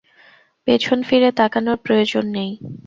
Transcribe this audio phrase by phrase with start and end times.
[0.67, 2.51] পেছন ফিরে তাকানর প্রয়োজন নেই।